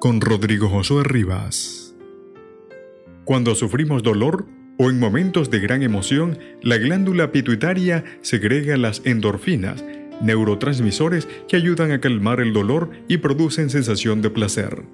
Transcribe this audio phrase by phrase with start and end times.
[0.00, 1.94] con Rodrigo Josué Rivas.
[3.26, 4.46] Cuando sufrimos dolor
[4.78, 9.84] o en momentos de gran emoción, la glándula pituitaria segrega las endorfinas,
[10.22, 14.84] neurotransmisores que ayudan a calmar el dolor y producen sensación de placer.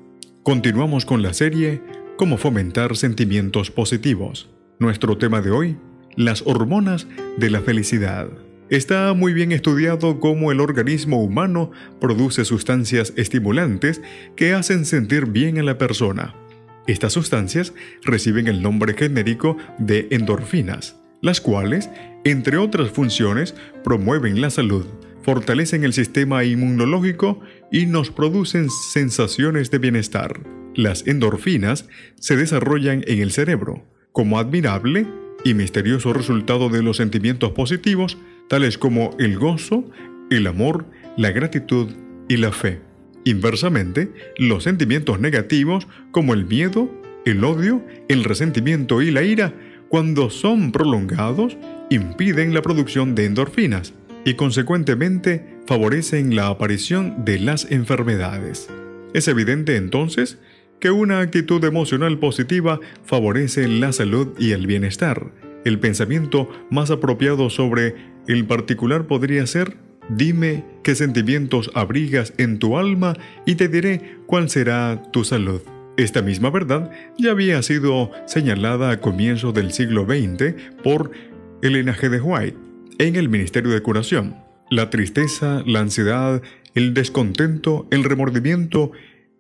[0.43, 1.80] Continuamos con la serie
[2.16, 4.49] Cómo fomentar sentimientos positivos.
[4.80, 5.77] Nuestro tema de hoy,
[6.16, 8.29] las hormonas de la felicidad.
[8.69, 11.70] Está muy bien estudiado cómo el organismo humano
[12.01, 14.02] produce sustancias estimulantes
[14.34, 16.34] que hacen sentir bien a la persona.
[16.88, 21.91] Estas sustancias reciben el nombre genérico de endorfinas, las cuales,
[22.24, 23.54] entre otras funciones,
[23.85, 24.85] promueven la salud,
[25.23, 30.41] fortalecen el sistema inmunológico y nos producen sensaciones de bienestar.
[30.74, 33.85] Las endorfinas se desarrollan en el cerebro.
[34.10, 35.07] Como admirable
[35.45, 39.85] y misterioso resultado de los sentimientos positivos, tales como el gozo,
[40.30, 41.89] el amor, la gratitud
[42.29, 42.80] y la fe.
[43.25, 46.91] Inversamente, los sentimientos negativos como el miedo,
[47.25, 49.53] el odio, el resentimiento y la ira,
[49.88, 51.57] cuando son prolongados,
[51.91, 53.95] impiden la producción de endorfinas
[54.25, 58.69] y consecuentemente favorecen la aparición de las enfermedades.
[59.15, 60.38] Es evidente entonces
[60.81, 65.33] que una actitud emocional positiva favorece la salud y el bienestar.
[65.65, 67.94] El pensamiento más apropiado sobre
[68.28, 69.77] el particular podría ser,
[70.09, 75.60] dime qué sentimientos abrigas en tu alma y te diré cuál será tu salud.
[75.97, 81.10] Esta misma verdad ya había sido señalada a comienzos del siglo XX por
[81.62, 82.10] Elena G.
[82.10, 82.59] de White
[82.98, 84.37] en el Ministerio de Curación.
[84.70, 86.43] La tristeza, la ansiedad,
[86.75, 88.93] el descontento, el remordimiento,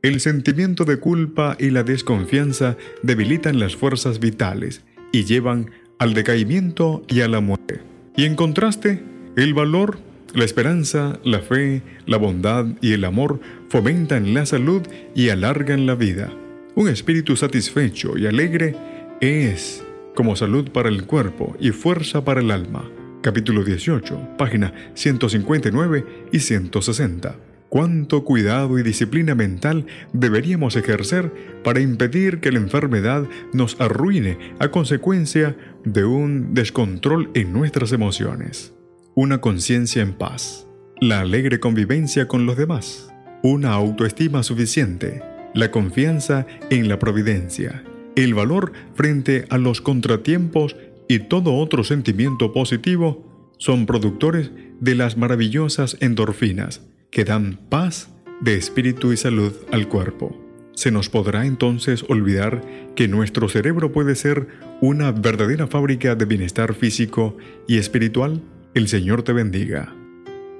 [0.02, 7.02] el sentimiento de culpa y la desconfianza debilitan las fuerzas vitales y llevan al decaimiento
[7.08, 7.80] y a la muerte.
[8.16, 9.02] Y en contraste,
[9.36, 9.98] el valor,
[10.32, 14.80] la esperanza, la fe, la bondad y el amor fomentan la salud
[15.14, 16.32] y alargan la vida.
[16.74, 18.74] Un espíritu satisfecho y alegre
[19.20, 19.84] es
[20.14, 22.90] como salud para el cuerpo y fuerza para el alma.
[23.20, 27.36] Capítulo 18, página 159 y 160
[27.68, 31.32] cuánto cuidado y disciplina mental deberíamos ejercer
[31.64, 38.74] para impedir que la enfermedad nos arruine a consecuencia de un descontrol en nuestras emociones.
[39.14, 40.66] Una conciencia en paz,
[41.00, 45.22] la alegre convivencia con los demás, una autoestima suficiente,
[45.54, 47.84] la confianza en la providencia,
[48.16, 50.76] el valor frente a los contratiempos
[51.08, 58.10] y todo otro sentimiento positivo son productores de las maravillosas endorfinas que dan paz
[58.40, 60.45] de espíritu y salud al cuerpo.
[60.76, 62.62] ¿Se nos podrá entonces olvidar
[62.94, 64.46] que nuestro cerebro puede ser
[64.82, 67.34] una verdadera fábrica de bienestar físico
[67.66, 68.42] y espiritual?
[68.74, 69.96] El Señor te bendiga.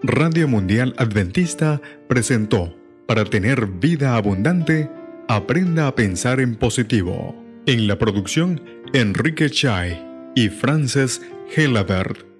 [0.03, 2.75] Radio Mundial Adventista presentó,
[3.07, 4.91] para tener vida abundante,
[5.29, 7.37] aprenda a pensar en positivo.
[7.67, 8.63] En la producción,
[8.95, 10.03] Enrique Chai
[10.35, 11.21] y Frances
[11.55, 12.36] Helabert.